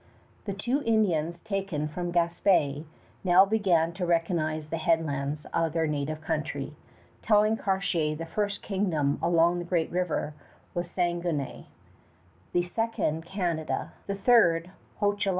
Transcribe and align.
The 0.45 0.53
two 0.53 0.81
Indians 0.83 1.41
taken 1.41 1.87
from 1.87 2.11
Gaspé 2.11 2.85
now 3.23 3.45
began 3.45 3.93
to 3.93 4.05
recognize 4.07 4.69
the 4.69 4.79
headlands 4.79 5.45
of 5.53 5.73
their 5.73 5.85
native 5.85 6.21
country, 6.21 6.73
telling 7.21 7.55
Cartier 7.55 8.15
the 8.15 8.25
first 8.25 8.63
kingdom 8.63 9.19
along 9.21 9.59
the 9.59 9.63
Great 9.65 9.91
River 9.91 10.33
was 10.73 10.89
Saguenay, 10.89 11.65
the 12.51 12.63
second 12.63 13.27
Canada, 13.27 13.91
the 14.07 14.15
third 14.15 14.71
Hochelaga. 15.01 15.29